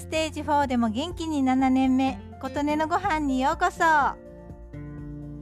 [0.00, 3.84] ステージ4でも元気に7年目琴音のご飯にようこそ。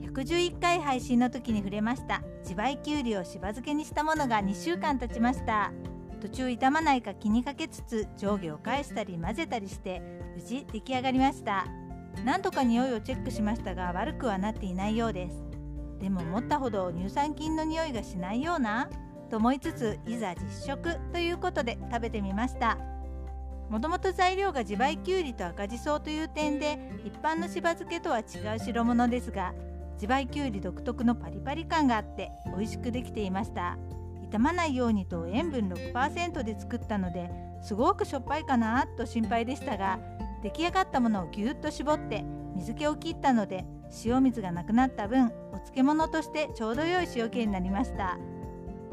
[0.03, 2.23] 111回配信の時に触れました。
[2.43, 5.71] 自培きゅうりをしば漬けにしたものが2週間経ちました。
[6.21, 10.03] 途中傷まないか気にかけつつ上下を返したり混ぜたりして
[10.35, 11.65] 無事出来上がりました。
[12.25, 15.37] 何度か匂いをチェックしましたが悪くはなっていないようです。
[16.01, 18.91] でも思ったほど乳酸菌の匂いがしないような
[19.31, 22.77] と思いつついざ実食ということで食べてみました。
[23.69, 28.25] もともと材料が自培きゅうりと赤じそという点で一般のしば漬けとは違う
[28.59, 29.53] 代物ですが
[29.95, 33.77] 自培きゅうり独特のパリパリ感があって美味しくできていました。
[34.31, 37.31] 傷まないようにと塩分6%で作ったので
[37.63, 39.99] すごくしょっぱいかなと心配でしたが
[40.43, 42.25] 出来上がったものをぎゅっと絞って
[42.55, 43.65] 水気を切ったので
[44.05, 48.19] 塩水がなくなった分お漬物としてちょうど良い塩気になりました。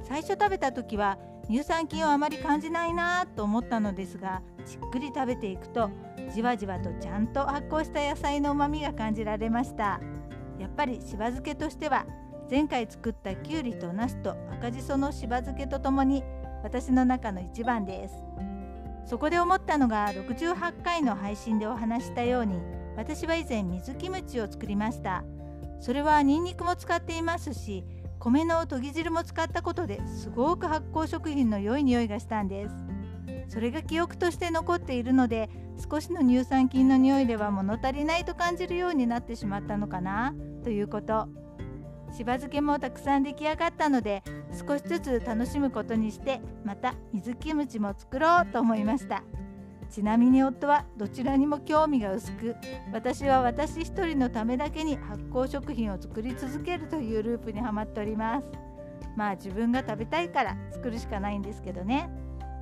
[0.03, 1.17] 最初食べた時は
[1.49, 5.91] 乳酸菌をあまり感じないなと思ったのですがじっくり食べていくと
[6.34, 9.99] じわじわとちゃんと発酵した野菜のうまみが感じられました。
[10.57, 12.05] やっぱりしば漬けとしては
[12.49, 16.23] 前回作ったきゅうりとなすと赤じそのしば漬けとともに
[16.63, 18.16] 私の中の一番です。
[19.05, 22.60] そこで思ったのが68回の配信でお話したように
[22.98, 25.23] 私は以前水キムチを作りました。
[25.79, 27.84] それはニンニクも使っていますし
[28.26, 32.76] 米の研ぎ汁も使ったことですごく発酵食品の良い匂いがしたんです。
[33.49, 35.48] それが記憶として残っているので
[35.91, 41.27] 少しの乳酸菌の匂いでは物足りないと感じるようになってしまったのかなということ。
[42.12, 44.23] しば漬けもたくさん出来上がったので
[44.67, 49.21] 少しずつ楽しむことにしてまた水キムチも作ろうと思いました。
[49.90, 52.55] ちなみに夫はどちらにも興味が薄く
[52.91, 58.48] 私は私一人のためだけに発酵食品を作り続けるというループにはまっております。
[59.16, 62.10] まあ自分が食べたいから作るしかないんですけどね。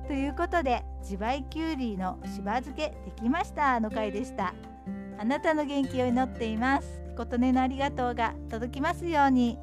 [0.06, 4.54] ということで自培きゅうりのしば漬けできましたの回でした。
[5.18, 7.02] あなたの元気を祈っています。
[7.16, 9.58] 琴音のありがとうが届きますように。